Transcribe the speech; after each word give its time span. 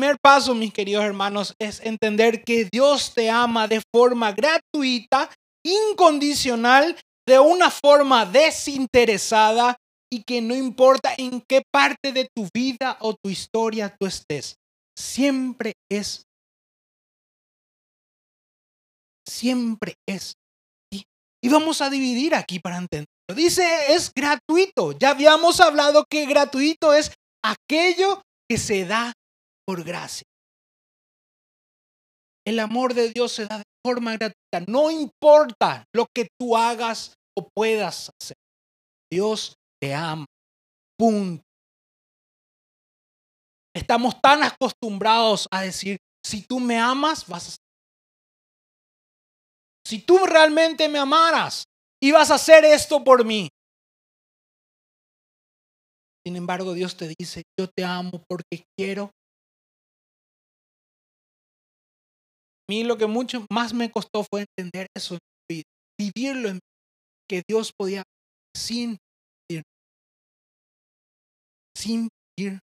primer 0.00 0.18
paso, 0.18 0.54
mis 0.54 0.72
queridos 0.72 1.04
hermanos, 1.04 1.54
es 1.58 1.80
entender 1.80 2.42
que 2.42 2.66
Dios 2.72 3.12
te 3.12 3.28
ama 3.28 3.68
de 3.68 3.82
forma 3.94 4.32
gratuita, 4.32 5.28
incondicional, 5.62 6.98
de 7.28 7.38
una 7.38 7.70
forma 7.70 8.24
desinteresada 8.24 9.76
y 10.10 10.22
que 10.22 10.40
no 10.40 10.54
importa 10.54 11.12
en 11.18 11.42
qué 11.46 11.60
parte 11.70 12.12
de 12.12 12.30
tu 12.34 12.48
vida 12.54 12.96
o 13.00 13.14
tu 13.14 13.28
historia 13.28 13.94
tú 14.00 14.06
estés, 14.06 14.54
siempre 14.98 15.74
es, 15.90 16.24
siempre 19.28 19.96
es. 20.08 20.32
Y 21.42 21.48
vamos 21.50 21.82
a 21.82 21.90
dividir 21.90 22.34
aquí 22.34 22.58
para 22.58 22.78
entenderlo. 22.78 23.06
Dice, 23.34 23.94
es 23.94 24.10
gratuito. 24.14 24.92
Ya 24.98 25.10
habíamos 25.10 25.60
hablado 25.60 26.06
que 26.08 26.24
gratuito 26.24 26.94
es 26.94 27.12
aquello 27.42 28.22
que 28.48 28.56
se 28.56 28.86
da 28.86 29.12
por 29.70 29.84
gracia. 29.84 30.26
El 32.44 32.58
amor 32.58 32.92
de 32.92 33.12
Dios 33.12 33.30
se 33.30 33.46
da 33.46 33.58
de 33.58 33.64
forma 33.86 34.16
gratuita. 34.16 34.64
No 34.66 34.90
importa 34.90 35.84
lo 35.94 36.06
que 36.12 36.26
tú 36.36 36.56
hagas 36.56 37.14
o 37.38 37.48
puedas 37.54 38.10
hacer. 38.20 38.36
Dios 39.12 39.54
te 39.80 39.94
ama. 39.94 40.26
Punto. 40.98 41.44
Estamos 43.72 44.20
tan 44.20 44.42
acostumbrados 44.42 45.46
a 45.52 45.62
decir, 45.62 45.98
si 46.26 46.42
tú 46.42 46.58
me 46.58 46.76
amas, 46.76 47.28
vas 47.28 47.50
a... 47.50 47.56
Si 49.86 50.00
tú 50.00 50.18
realmente 50.26 50.88
me 50.88 50.98
amaras 50.98 51.62
y 52.02 52.10
vas 52.10 52.32
a 52.32 52.34
hacer 52.34 52.64
esto 52.64 53.04
por 53.04 53.24
mí. 53.24 53.48
Sin 56.26 56.34
embargo, 56.34 56.74
Dios 56.74 56.96
te 56.96 57.14
dice, 57.16 57.44
yo 57.56 57.68
te 57.68 57.84
amo 57.84 58.24
porque 58.28 58.64
quiero. 58.76 59.12
Mí 62.70 62.84
lo 62.84 62.96
que 62.96 63.06
mucho 63.06 63.44
más 63.50 63.74
me 63.74 63.90
costó 63.90 64.22
fue 64.22 64.46
entender 64.46 64.86
eso 64.96 65.14
en 65.14 65.20
mi 65.48 65.56
vida, 65.56 65.64
vivirlo 65.98 66.48
en 66.50 66.60
que 67.28 67.42
Dios 67.48 67.72
podía 67.76 68.04
sin 68.56 68.96
ir, 69.50 69.62
sin 71.76 72.08
ir, 72.38 72.60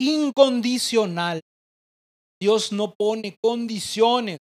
incondicional. 0.00 1.40
Dios 2.40 2.70
no 2.70 2.94
pone 2.94 3.36
condiciones. 3.42 4.38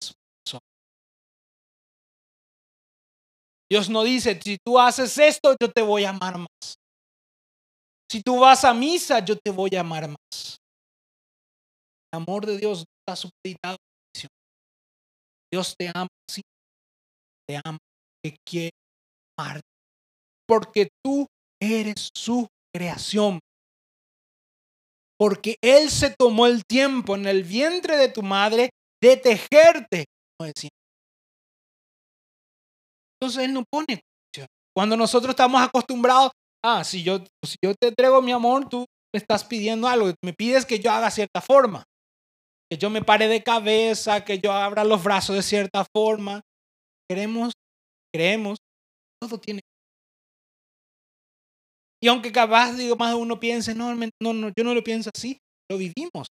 Dios 3.67 3.89
no 3.89 4.03
dice, 4.03 4.39
si 4.43 4.58
tú 4.63 4.77
haces 4.80 5.17
esto, 5.17 5.55
yo 5.59 5.71
te 5.71 5.81
voy 5.81 6.03
a 6.03 6.11
amar 6.11 6.38
más. 6.38 6.75
Si 8.11 8.21
tú 8.21 8.41
vas 8.41 8.63
a 8.63 8.75
misa, 8.75 9.25
yo 9.25 9.36
te 9.36 9.49
voy 9.49 9.71
a 9.75 9.80
amar 9.80 10.08
más. 10.08 10.58
El 12.13 12.21
amor 12.21 12.45
de 12.45 12.59
Dios 12.59 12.86
está 13.06 13.16
supeditado 13.16 13.78
Dios 15.53 15.75
te 15.78 15.89
ama, 15.94 16.08
sí, 16.30 16.42
te 17.48 17.61
ama, 17.64 17.78
te 18.22 18.36
quiere 18.45 18.72
amar. 19.38 19.61
Porque 20.48 20.89
tú 21.03 21.28
eres 21.61 22.09
su 22.14 22.48
creación. 22.76 23.39
Porque 25.17 25.56
Él 25.61 25.89
se 25.89 26.14
tomó 26.14 26.45
el 26.48 26.66
tiempo 26.66 27.16
en 27.16 27.28
el 27.28 27.44
vientre 27.44 27.95
de 27.95 28.09
tu 28.09 28.22
madre 28.22 28.72
de 29.02 29.16
tejerte. 29.16 30.06
Entonces 33.22 33.44
Él 33.45 33.53
no 33.53 33.64
pone 33.72 34.02
Cuando 34.76 34.98
nosotros 34.98 35.30
estamos 35.30 35.61
acostumbrados 35.61 36.32
ah, 36.66 36.83
si 36.83 37.04
yo, 37.04 37.20
si 37.43 37.58
yo 37.64 37.73
te 37.76 37.89
entrego 37.89 38.22
mi 38.22 38.32
amor, 38.32 38.67
tú 38.67 38.86
me 39.14 39.20
estás 39.20 39.43
pidiendo 39.43 39.87
algo, 39.87 40.11
me 40.23 40.33
pides 40.33 40.66
que 40.66 40.80
yo 40.80 40.92
haga 40.92 41.11
cierta 41.11 41.39
forma, 41.39 41.83
que 42.70 42.77
yo 42.77 42.89
me 42.89 43.03
pare 43.03 43.27
de 43.27 43.43
cabeza, 43.43 44.23
que 44.23 44.39
yo 44.39 44.52
abra 44.52 44.83
los 44.83 45.03
brazos 45.03 45.36
de 45.36 45.42
cierta 45.42 45.86
forma. 45.95 46.42
Queremos, 47.09 47.53
creemos, 48.14 48.58
todo 49.21 49.39
tiene. 49.39 49.61
Y 52.02 52.08
aunque 52.08 52.31
capaz, 52.31 52.73
digo, 52.73 52.95
más 52.95 53.11
de 53.11 53.15
uno 53.15 53.39
piense, 53.39 53.73
no, 53.73 53.93
no, 53.95 54.33
no, 54.33 54.52
yo 54.55 54.64
no 54.64 54.73
lo 54.73 54.83
pienso 54.83 55.09
así, 55.15 55.37
lo 55.70 55.77
vivimos. 55.77 56.27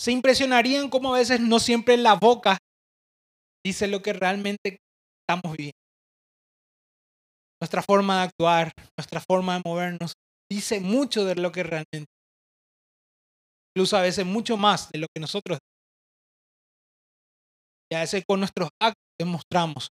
Se 0.00 0.12
impresionarían 0.12 0.88
como 0.90 1.14
a 1.14 1.18
veces 1.18 1.40
no 1.40 1.58
siempre 1.58 1.96
la 1.96 2.14
boca 2.14 2.58
dice 3.64 3.88
lo 3.88 4.00
que 4.00 4.12
realmente 4.12 4.78
estamos 5.20 5.56
viviendo 5.56 5.78
nuestra 7.60 7.82
forma 7.82 8.18
de 8.18 8.22
actuar, 8.22 8.72
nuestra 8.96 9.20
forma 9.20 9.54
de 9.56 9.62
movernos, 9.64 10.12
dice 10.50 10.80
mucho 10.80 11.24
de 11.24 11.34
lo 11.36 11.52
que 11.52 11.62
realmente. 11.62 12.06
Incluso 13.78 13.96
a 13.96 14.02
veces 14.02 14.26
mucho 14.26 14.56
más 14.56 14.90
de 14.90 14.98
lo 14.98 15.06
que 15.06 15.20
nosotros. 15.20 15.60
Y 17.88 17.94
a 17.94 18.00
veces 18.00 18.24
con 18.28 18.40
nuestros 18.40 18.70
actos 18.82 19.04
demostramos 19.16 19.86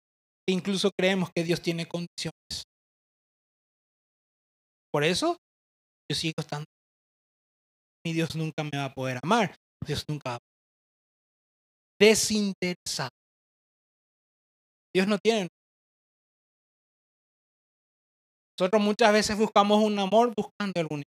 que 0.48 0.54
incluso 0.54 0.90
creemos 0.98 1.28
que 1.36 1.44
Dios 1.44 1.60
tiene 1.60 1.84
condiciones. 1.84 2.64
Por 4.90 5.04
eso 5.04 5.36
yo 6.10 6.16
sigo 6.16 6.32
estando. 6.38 6.64
Mi 8.06 8.14
Dios 8.14 8.34
nunca 8.34 8.64
me 8.64 8.78
va 8.78 8.86
a 8.86 8.94
poder 8.94 9.18
amar. 9.22 9.54
Dios 9.86 10.02
nunca 10.08 10.30
va 10.30 10.36
a 10.36 10.38
Desinteresado. 12.00 13.10
Dios 14.94 15.06
no 15.06 15.18
tiene 15.18 15.48
nosotros 18.58 18.80
muchas 18.80 19.12
veces 19.12 19.36
buscamos 19.36 19.82
un 19.82 19.98
amor 19.98 20.32
buscando 20.34 20.80
algún. 20.80 21.02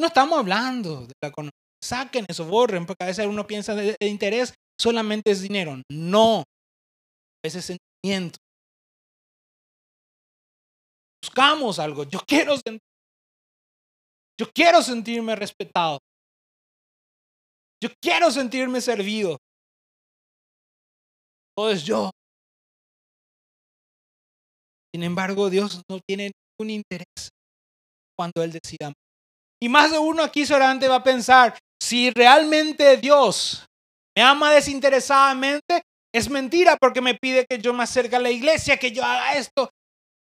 No 0.00 0.06
estamos 0.06 0.38
hablando 0.38 1.06
de 1.06 1.12
la 1.22 1.50
Saquen 1.84 2.24
eso, 2.26 2.46
borren, 2.46 2.86
porque 2.86 3.04
a 3.04 3.08
veces 3.08 3.26
uno 3.26 3.46
piensa 3.46 3.74
el 3.74 4.08
interés 4.08 4.54
solamente 4.80 5.30
es 5.30 5.42
dinero. 5.42 5.76
No. 5.90 6.38
A 6.38 7.40
veces 7.44 7.66
sentimiento. 7.66 8.38
Buscamos 11.22 11.78
algo. 11.78 12.04
Yo 12.04 12.20
quiero 12.26 12.54
sentir. 12.56 12.80
Yo 14.40 14.50
quiero 14.54 14.82
sentirme 14.82 15.36
respetado. 15.36 15.98
Yo 17.82 17.90
quiero 18.02 18.30
sentirme 18.30 18.80
servido. 18.80 19.36
Todo 21.54 21.72
es 21.72 21.84
yo. 21.84 22.10
Sin 24.94 25.02
embargo, 25.02 25.50
Dios 25.50 25.82
no 25.90 26.00
tiene 26.06 26.30
ningún 26.58 26.70
interés 26.70 27.28
cuando 28.16 28.42
Él 28.42 28.52
decida. 28.52 28.94
Y 29.62 29.68
más 29.68 29.90
de 29.90 29.98
uno 29.98 30.22
aquí 30.22 30.46
solamente 30.46 30.88
va 30.88 30.96
a 30.96 31.04
pensar, 31.04 31.58
si 31.80 32.10
realmente 32.10 32.96
Dios 32.96 33.66
me 34.16 34.22
ama 34.22 34.52
desinteresadamente, 34.52 35.82
es 36.14 36.28
mentira 36.28 36.76
porque 36.76 37.00
me 37.00 37.14
pide 37.14 37.46
que 37.46 37.58
yo 37.58 37.72
me 37.72 37.84
acerque 37.84 38.16
a 38.16 38.20
la 38.20 38.30
iglesia, 38.30 38.78
que 38.78 38.90
yo 38.90 39.04
haga 39.04 39.34
esto. 39.34 39.70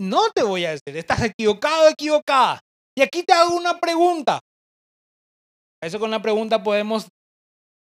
No 0.00 0.30
te 0.34 0.42
voy 0.42 0.64
a 0.64 0.70
decir, 0.70 0.96
estás 0.96 1.22
equivocado, 1.22 1.88
equivocada. 1.88 2.60
Y 2.96 3.02
aquí 3.02 3.22
te 3.22 3.32
hago 3.32 3.56
una 3.56 3.78
pregunta. 3.78 4.40
Eso 5.82 5.98
con 5.98 6.10
la 6.10 6.20
pregunta 6.20 6.62
podemos 6.62 7.08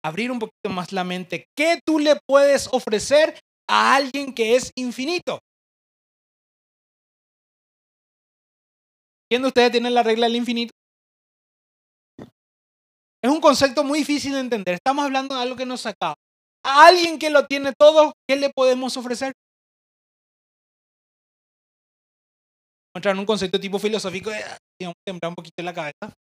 abrir 0.04 0.30
un 0.30 0.38
poquito 0.38 0.70
más 0.70 0.92
la 0.92 1.04
mente. 1.04 1.46
¿Qué 1.56 1.80
tú 1.84 1.98
le 1.98 2.18
puedes 2.28 2.68
ofrecer 2.72 3.38
a 3.68 3.96
alguien 3.96 4.34
que 4.34 4.56
es 4.56 4.70
infinito? 4.76 5.40
¿Quién 9.28 9.42
de 9.42 9.48
ustedes 9.48 9.72
tiene 9.72 9.90
la 9.90 10.02
regla 10.04 10.26
del 10.26 10.36
infinito? 10.36 10.75
Es 13.22 13.30
un 13.30 13.40
concepto 13.40 13.82
muy 13.84 14.00
difícil 14.00 14.32
de 14.32 14.40
entender. 14.40 14.74
Estamos 14.74 15.04
hablando 15.04 15.34
de 15.34 15.42
algo 15.42 15.56
que 15.56 15.66
nos 15.66 15.84
acaba. 15.86 16.14
A 16.64 16.86
alguien 16.86 17.18
que 17.18 17.30
lo 17.30 17.46
tiene 17.46 17.72
todo, 17.78 18.14
¿qué 18.28 18.36
le 18.36 18.50
podemos 18.50 18.96
ofrecer? 18.96 19.32
Entrar 22.94 23.14
en 23.14 23.20
un 23.20 23.26
concepto 23.26 23.60
tipo 23.60 23.78
filosófico, 23.78 24.30
de, 24.30 24.42
digamos, 24.80 24.96
temblar 25.04 25.30
un 25.30 25.34
poquito 25.34 25.62
la 25.62 25.74
cabeza. 25.74 26.14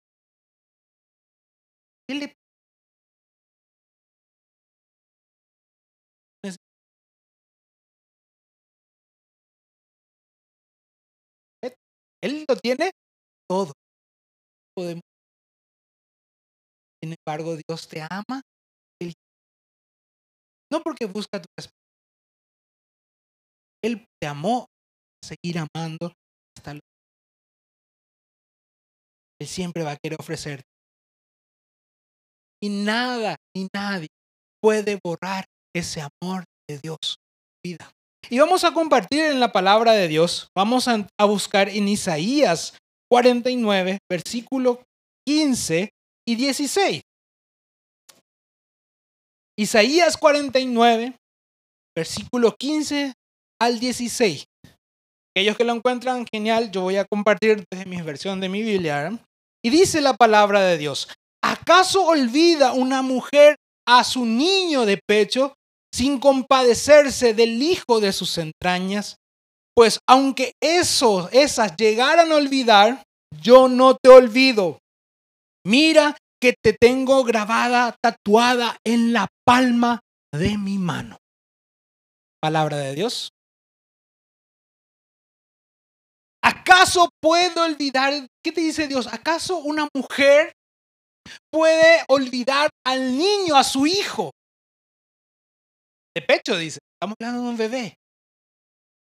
¿Qué 2.08 2.16
le 2.16 2.34
Él 12.26 12.44
lo 12.50 12.56
tiene 12.56 12.90
todo. 13.48 13.72
Podemos. 14.76 15.05
Sin 17.06 17.14
embargo, 17.24 17.56
Dios 17.56 17.88
te 17.88 18.02
ama. 18.02 18.42
no 20.72 20.82
porque 20.82 21.06
busca 21.06 21.40
tu 21.40 21.46
respeto. 21.56 21.78
Él 23.84 24.08
te 24.20 24.28
amó, 24.28 24.66
seguir 25.24 25.60
amando 25.60 26.12
hasta 26.58 26.74
lo 26.74 26.80
Él 29.40 29.48
siempre 29.48 29.84
va 29.84 29.92
a 29.92 29.98
querer 29.98 30.20
ofrecerte. 30.20 30.66
Y 32.60 32.70
nada 32.70 33.36
ni 33.56 33.68
nadie 33.72 34.08
puede 34.60 34.98
borrar 35.04 35.46
ese 35.76 36.02
amor 36.02 36.46
de 36.68 36.80
Dios. 36.80 37.18
Vida. 37.64 37.92
Y 38.32 38.40
vamos 38.40 38.64
a 38.64 38.74
compartir 38.74 39.26
en 39.26 39.40
la 39.40 39.52
palabra 39.52 39.92
de 39.92 40.08
Dios. 40.08 40.48
Vamos 40.58 40.88
a, 40.88 41.08
buscar 41.28 41.70
en 41.70 41.88
Isaías 41.88 42.76
49, 43.12 44.00
versículo 44.10 44.82
15 45.28 45.92
y 46.28 46.36
16. 46.36 47.02
Isaías 49.58 50.18
49, 50.18 51.16
versículo 51.96 52.56
15 52.58 53.14
al 53.62 53.80
16. 53.80 54.46
Aquellos 55.36 55.58
que 55.58 55.64
lo 55.64 55.74
encuentran 55.74 56.26
genial, 56.32 56.72
yo 56.72 56.82
voy 56.82 56.98
a 56.98 57.06
compartir 57.06 57.64
desde 57.70 57.86
mi 57.86 58.02
versión 58.02 58.40
de 58.40 58.50
mi 58.50 58.64
Biblia. 58.64 59.18
Y 59.64 59.70
dice 59.70 60.02
la 60.02 60.14
palabra 60.14 60.62
de 60.62 60.78
Dios, 60.78 61.08
¿acaso 61.44 62.06
olvida 62.06 62.74
una 62.74 63.02
mujer 63.02 63.56
a 63.88 64.04
su 64.04 64.26
niño 64.26 64.86
de 64.86 65.00
pecho 65.08 65.54
sin 65.94 66.20
compadecerse 66.20 67.34
del 67.34 67.62
hijo 67.62 68.00
de 68.00 68.12
sus 68.12 68.38
entrañas? 68.38 69.18
Pues 69.76 70.00
aunque 70.08 70.54
esos, 70.62 71.30
esas 71.34 71.76
llegaran 71.76 72.32
a 72.32 72.36
olvidar, 72.36 73.04
yo 73.42 73.68
no 73.68 73.96
te 73.96 74.10
olvido. 74.10 74.80
Mira 75.66 76.16
que 76.40 76.54
te 76.54 76.74
tengo 76.74 77.24
grabada, 77.24 77.96
tatuada 78.00 78.78
en 78.86 79.14
la 79.14 79.28
palma 79.44 80.02
de 80.32 80.60
mi 80.60 80.78
mano. 80.78 81.18
Palabra 82.40 82.78
de 82.78 82.94
Dios. 82.94 83.30
¿Acaso 86.44 87.10
puedo 87.20 87.64
olvidar? 87.64 88.14
¿Qué 88.44 88.52
te 88.52 88.62
dice 88.62 88.88
Dios? 88.88 89.08
¿Acaso 89.08 89.58
una 89.58 89.88
mujer 89.96 90.52
puede 91.52 92.04
olvidar 92.10 92.70
al 92.86 93.18
niño, 93.18 93.56
a 93.56 93.64
su 93.64 93.88
hijo? 93.88 94.30
De 96.16 96.22
pecho, 96.22 96.58
dice. 96.58 96.78
Estamos 96.94 97.16
hablando 97.20 97.42
de 97.42 97.50
un 97.50 97.58
bebé. 97.58 97.96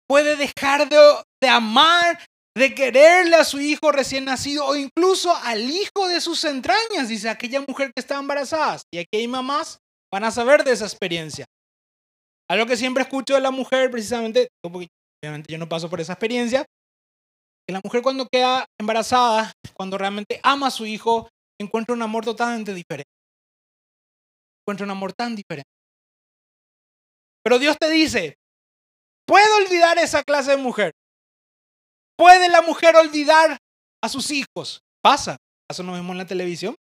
Puede 0.08 0.38
dejar 0.38 0.88
de, 0.88 0.98
de 1.42 1.50
amar 1.50 2.24
de 2.56 2.74
quererle 2.74 3.36
a 3.36 3.44
su 3.44 3.60
hijo 3.60 3.92
recién 3.92 4.26
nacido 4.26 4.66
o 4.66 4.76
incluso 4.76 5.36
al 5.36 5.70
hijo 5.70 6.08
de 6.08 6.22
sus 6.22 6.44
entrañas, 6.46 7.10
dice 7.10 7.30
aquella 7.30 7.62
mujer 7.68 7.92
que 7.94 8.00
está 8.00 8.18
embarazada. 8.18 8.80
Y 8.94 9.00
aquí 9.00 9.18
hay 9.18 9.28
mamás, 9.28 9.80
van 10.12 10.24
a 10.24 10.32
saber 10.32 10.64
de 10.64 10.72
esa 10.72 10.86
experiencia. 10.86 11.46
Algo 12.50 12.66
que 12.66 12.78
siempre 12.78 13.04
escucho 13.04 13.34
de 13.34 13.42
la 13.42 13.52
mujer, 13.52 13.92
precisamente, 13.92 14.50
porque 14.62 14.88
obviamente 15.22 15.52
yo 15.52 15.58
no 15.58 15.68
paso 15.68 15.90
por 15.90 16.00
esa 16.00 16.14
experiencia, 16.14 16.66
que 17.68 17.74
la 17.74 17.82
mujer 17.84 18.02
cuando 18.02 18.28
queda 18.32 18.66
embarazada, 18.80 19.52
cuando 19.74 19.98
realmente 19.98 20.40
ama 20.44 20.68
a 20.68 20.72
su 20.72 20.86
hijo, 20.86 21.28
encuentra 21.60 21.96
un 21.96 22.04
amor 22.04 22.24
totalmente 22.24 22.74
diferente. 22.74 23.10
Encuentra 24.64 24.86
un 24.86 24.92
amor 24.92 25.14
tan 25.14 25.36
diferente. 25.36 25.70
Pero 27.44 27.60
Dios 27.60 27.78
te 27.78 27.90
dice, 27.90 28.38
¿puedo 29.28 29.58
olvidar 29.58 29.98
esa 29.98 30.24
clase 30.24 30.52
de 30.52 30.58
mujer? 30.58 30.94
¿Puede 32.18 32.50
la 32.50 32.62
mujer 32.62 32.96
olvidar 32.96 33.58
a 34.04 34.10
sus 34.10 34.32
hijos? 34.32 34.82
Pasa. 35.02 35.38
Eso 35.70 35.84
nos 35.84 35.96
vemos 35.96 36.12
en 36.12 36.18
la 36.20 36.28
televisión. 36.28 36.76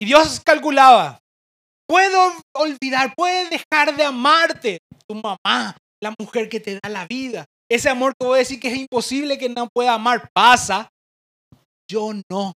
Y 0.00 0.06
Dios 0.06 0.40
calculaba, 0.44 1.20
puedo 1.88 2.32
olvidar, 2.54 3.14
puede 3.16 3.48
dejar 3.48 3.96
de 3.96 4.04
amarte 4.04 4.78
tu 5.08 5.14
mamá, 5.14 5.76
la 6.02 6.14
mujer 6.18 6.48
que 6.48 6.60
te 6.60 6.78
da 6.82 6.88
la 6.90 7.06
vida. 7.06 7.46
Ese 7.70 7.88
amor 7.88 8.12
que 8.18 8.26
voy 8.26 8.36
a 8.36 8.38
decir 8.40 8.60
que 8.60 8.68
es 8.68 8.76
imposible 8.76 9.38
que 9.38 9.48
no 9.48 9.68
pueda 9.72 9.94
amar, 9.94 10.28
pasa. 10.34 10.90
Yo 11.90 12.12
no. 12.30 12.52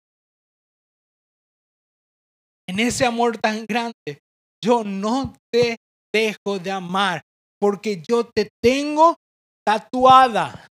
En 2.69 2.81
ese 2.81 3.05
amor 3.05 3.39
tan 3.39 3.67
grande, 3.67 4.21
yo 4.65 4.83
no 4.83 5.35
te 5.53 5.77
dejo 6.13 6.59
de 6.59 6.71
amar 6.71 7.23
porque 7.61 8.03
yo 8.09 8.25
te 8.25 8.49
tengo 8.63 9.17
tatuada, 9.67 10.69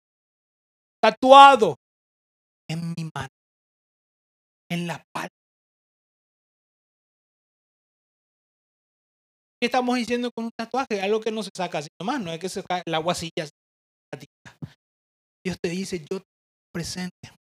tatuado 1.02 1.76
en 2.70 2.94
mi 2.96 3.10
mano, 3.14 3.28
en 4.70 4.86
la 4.86 5.02
palma. 5.12 5.28
¿Qué 9.60 9.66
estamos 9.66 9.96
diciendo 9.96 10.30
con 10.34 10.46
un 10.46 10.50
tatuaje? 10.56 11.00
Algo 11.02 11.20
que 11.20 11.32
no 11.32 11.42
se 11.42 11.50
saca 11.54 11.78
así 11.78 11.88
nomás, 12.00 12.20
no 12.20 12.32
es 12.32 12.38
que 12.38 12.48
se 12.48 12.62
saca 12.62 12.82
la 12.86 12.98
guasilla. 12.98 13.48
Dios 15.44 15.58
te 15.60 15.68
dice, 15.68 15.98
yo 15.98 16.20
te 16.20 16.26
presente. 16.72 17.32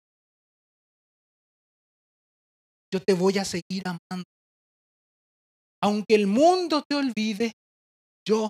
Yo 2.92 3.00
te 3.00 3.14
voy 3.14 3.38
a 3.38 3.44
seguir 3.44 3.84
amando. 3.84 4.24
Aunque 5.82 6.14
el 6.14 6.26
mundo 6.26 6.82
te 6.88 6.96
olvide, 6.96 7.52
yo 8.26 8.48